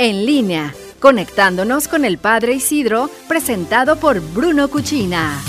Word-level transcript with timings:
En 0.00 0.24
línea, 0.26 0.72
conectándonos 1.00 1.88
con 1.88 2.04
el 2.04 2.18
Padre 2.18 2.54
Isidro, 2.54 3.10
presentado 3.26 3.96
por 3.96 4.20
Bruno 4.20 4.68
Cuchina. 4.68 5.42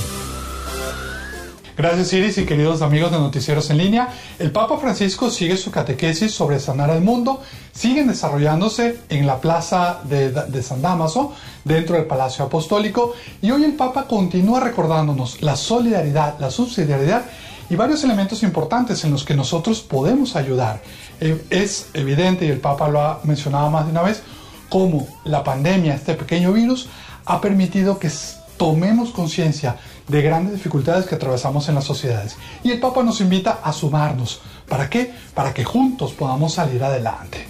Gracias 1.78 2.12
Iris 2.14 2.40
y 2.40 2.46
queridos 2.48 2.82
amigos 2.82 3.12
de 3.12 3.20
Noticieros 3.20 3.70
en 3.70 3.78
línea. 3.78 4.10
El 4.40 4.52
Papa 4.52 4.80
Francisco 4.80 5.30
sigue 5.30 5.56
su 5.56 5.70
catequesis 5.70 6.34
sobre 6.34 6.60
sanar 6.60 6.90
al 6.90 7.02
mundo. 7.02 7.44
Siguen 7.72 8.08
desarrollándose 8.08 8.98
en 9.10 9.28
la 9.28 9.40
plaza 9.40 10.02
de, 10.06 10.64
San 10.64 10.82
Damaso, 10.82 11.32
dentro 11.64 11.96
del 11.98 12.06
Palacio 12.06 12.44
Apostólico. 12.44 13.14
Y 13.44 13.52
hoy 13.52 13.66
el 13.66 13.74
Papa 13.74 14.08
continúa 14.08 14.62
recordándonos 14.62 15.44
la 15.44 15.56
solidaridad, 15.56 16.40
la 16.40 16.50
subsidiariedad 16.50 17.24
y 17.70 17.76
varios 17.76 18.04
elementos 18.04 18.42
importantes 18.42 19.04
en 19.04 19.12
los 19.12 19.24
que 19.24 19.36
nosotros 19.36 19.82
podemos 19.82 20.36
ayudar. 20.36 20.82
Eh, 21.22 21.40
es 21.52 21.90
evidente, 21.94 22.46
y 22.46 22.50
el 22.50 22.60
Papa 22.60 22.90
lo 22.90 23.00
ha 23.00 23.20
mencionado 23.26 23.70
más 23.70 23.86
de 23.86 23.92
una 23.92 24.02
vez, 24.02 24.24
cómo 24.70 25.08
la 25.26 25.44
pandemia, 25.44 25.96
este 25.96 26.14
pequeño 26.14 26.54
virus, 26.54 26.88
ha 27.26 27.42
permitido 27.42 28.00
que 28.00 28.10
tomemos 28.58 29.12
conciencia 29.12 29.78
de 30.08 30.22
grandes 30.22 30.54
dificultades 30.54 31.06
que 31.06 31.16
atravesamos 31.16 31.70
en 31.70 31.76
las 31.76 31.86
sociedades. 31.86 32.36
Y 32.64 32.72
el 32.72 32.80
Papa 32.80 33.04
nos 33.04 33.22
invita 33.22 33.60
a 33.64 33.72
sumarnos. 33.72 34.42
¿Para 34.68 34.90
qué? 34.90 35.14
Para 35.34 35.54
que 35.54 35.64
juntos 35.64 36.14
podamos 36.14 36.54
salir 36.54 36.84
adelante. 36.84 37.46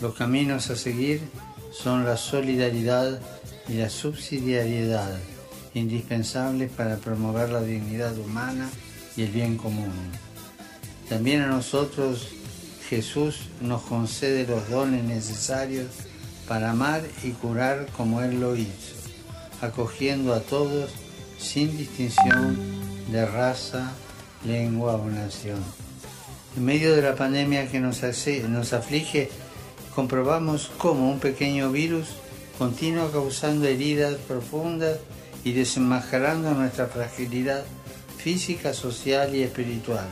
Los 0.00 0.14
caminos 0.14 0.70
a 0.70 0.76
seguir 0.76 1.20
son 1.72 2.04
la 2.04 2.16
solidaridad 2.16 3.20
y 3.68 3.74
la 3.74 3.90
subsidiariedad, 3.90 5.18
indispensables 5.74 6.70
para 6.70 6.96
promover 6.96 7.50
la 7.50 7.60
dignidad 7.60 8.16
humana 8.16 8.68
y 9.16 9.22
el 9.22 9.30
bien 9.30 9.56
común. 9.56 9.92
También 11.08 11.42
a 11.42 11.48
nosotros 11.48 12.28
Jesús 12.88 13.48
nos 13.60 13.82
concede 13.82 14.46
los 14.46 14.68
dones 14.70 15.04
necesarios 15.04 15.88
para 16.48 16.70
amar 16.70 17.02
y 17.22 17.30
curar 17.30 17.86
como 17.96 18.22
Él 18.22 18.40
lo 18.40 18.56
hizo, 18.56 18.94
acogiendo 19.60 20.34
a 20.34 20.40
todos 20.40 20.90
sin 21.38 21.76
distinción 21.76 22.56
de 23.10 23.26
raza, 23.26 23.92
lengua 24.44 24.96
o 24.96 25.06
nación. 25.10 25.62
En 26.56 26.64
medio 26.64 26.94
de 26.94 27.02
la 27.02 27.14
pandemia 27.14 27.70
que 27.70 27.80
nos, 27.80 28.02
nos 28.48 28.72
aflige, 28.72 29.28
comprobamos 29.94 30.70
cómo 30.78 31.10
un 31.10 31.18
pequeño 31.18 31.70
virus 31.70 32.08
continúa 32.58 33.10
causando 33.12 33.66
heridas 33.66 34.14
profundas 34.26 34.98
y 35.44 35.52
desenmascarando 35.52 36.52
nuestra 36.54 36.86
fragilidad 36.86 37.64
física, 38.16 38.72
social 38.72 39.34
y 39.34 39.42
espiritual. 39.42 40.06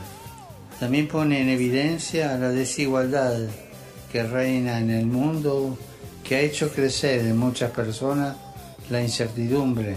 También 0.79 1.07
pone 1.07 1.41
en 1.41 1.49
evidencia 1.49 2.37
la 2.37 2.49
desigualdad 2.49 3.37
que 4.11 4.23
reina 4.23 4.79
en 4.79 4.91
el 4.91 5.05
mundo, 5.05 5.77
que 6.25 6.35
ha 6.35 6.41
hecho 6.41 6.71
crecer 6.71 7.21
en 7.21 7.37
muchas 7.37 7.71
personas 7.71 8.35
la 8.89 9.01
incertidumbre, 9.01 9.95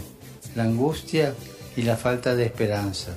la 0.55 0.65
angustia 0.65 1.35
y 1.75 1.83
la 1.83 1.97
falta 1.97 2.37
de 2.37 2.45
esperanza. 2.45 3.13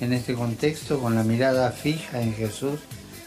En 0.00 0.12
este 0.12 0.34
contexto, 0.34 1.00
con 1.00 1.14
la 1.14 1.22
mirada 1.22 1.70
fija 1.70 2.22
en 2.22 2.32
Jesús, 2.34 2.80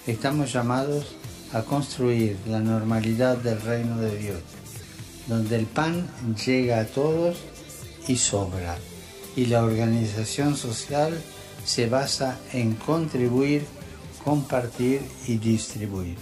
estamos 0.08 0.52
llamados 0.52 1.16
a 1.54 1.62
construir 1.62 2.38
la 2.48 2.60
normalidad 2.60 3.38
del 3.38 3.62
reino 3.62 3.98
de 3.98 4.18
Dios, 4.18 4.40
donde 5.28 5.58
el 5.58 5.66
pan 5.66 6.08
llega 6.44 6.80
a 6.80 6.86
todos 6.86 7.38
y 8.08 8.16
sobra, 8.16 8.78
y 9.36 9.46
la 9.46 9.64
organización 9.64 10.56
social 10.56 11.14
se 11.66 11.88
basa 11.88 12.40
en 12.54 12.74
contribuir, 12.76 13.64
compartir 14.24 15.02
y 15.28 15.38
distribuir. 15.38 16.18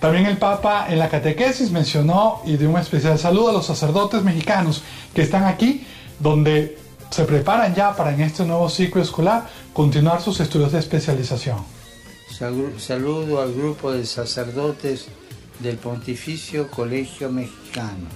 También 0.00 0.24
el 0.24 0.38
Papa 0.38 0.86
en 0.88 0.98
la 0.98 1.10
catequesis 1.10 1.70
mencionó 1.70 2.40
y 2.46 2.56
dio 2.56 2.70
un 2.70 2.78
especial 2.78 3.18
saludo 3.18 3.50
a 3.50 3.52
los 3.52 3.66
sacerdotes 3.66 4.22
mexicanos 4.22 4.82
que 5.14 5.20
están 5.22 5.44
aquí, 5.44 5.86
donde 6.18 6.78
se 7.10 7.24
preparan 7.24 7.74
ya 7.74 7.94
para 7.94 8.14
en 8.14 8.22
este 8.22 8.44
nuevo 8.44 8.70
ciclo 8.70 9.02
escolar 9.02 9.48
continuar 9.74 10.22
sus 10.22 10.40
estudios 10.40 10.72
de 10.72 10.78
especialización. 10.78 11.58
Saludo 12.78 13.42
al 13.42 13.52
grupo 13.52 13.92
de 13.92 14.06
sacerdotes 14.06 15.08
del 15.58 15.76
Pontificio 15.76 16.70
Colegio 16.70 17.30
Mexicano, 17.30 18.08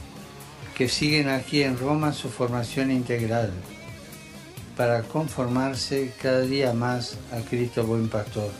que 0.74 0.88
siguen 0.88 1.28
aquí 1.28 1.62
en 1.62 1.78
Roma 1.78 2.14
su 2.14 2.30
formación 2.30 2.90
integral 2.90 3.52
para 4.74 5.02
conformarse 5.02 6.12
cada 6.22 6.40
día 6.40 6.72
más 6.72 7.18
a 7.30 7.46
Cristo 7.46 7.84
Buen 7.84 8.08
Pastor. 8.08 8.50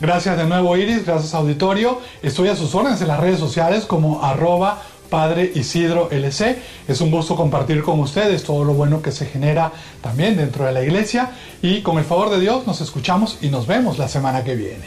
Gracias 0.00 0.36
de 0.36 0.46
nuevo 0.46 0.76
Iris, 0.76 1.06
gracias 1.06 1.34
auditorio. 1.34 2.00
Estoy 2.22 2.48
a 2.48 2.56
sus 2.56 2.74
órdenes 2.74 3.00
en 3.00 3.08
las 3.08 3.20
redes 3.20 3.38
sociales 3.38 3.84
como 3.84 4.24
arroba 4.24 4.82
Padre 5.12 5.52
Isidro 5.54 6.10
LC. 6.10 6.58
Es 6.88 7.02
un 7.02 7.10
gusto 7.10 7.36
compartir 7.36 7.82
con 7.82 8.00
ustedes 8.00 8.42
todo 8.44 8.64
lo 8.64 8.72
bueno 8.72 9.02
que 9.02 9.12
se 9.12 9.26
genera 9.26 9.70
también 10.00 10.38
dentro 10.38 10.64
de 10.64 10.72
la 10.72 10.82
iglesia 10.82 11.32
y 11.60 11.82
con 11.82 11.98
el 11.98 12.04
favor 12.04 12.30
de 12.30 12.40
Dios 12.40 12.66
nos 12.66 12.80
escuchamos 12.80 13.38
y 13.42 13.48
nos 13.48 13.66
vemos 13.66 13.98
la 13.98 14.08
semana 14.08 14.42
que 14.42 14.56
viene. 14.56 14.86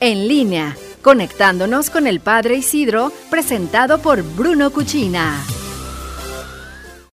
En 0.00 0.28
línea, 0.28 0.76
conectándonos 1.00 1.88
con 1.88 2.06
el 2.06 2.20
Padre 2.20 2.56
Isidro, 2.56 3.12
presentado 3.30 3.98
por 3.98 4.22
Bruno 4.22 4.70
Cuchina. 4.70 5.42